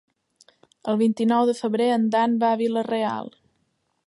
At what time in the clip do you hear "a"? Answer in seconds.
2.55-2.61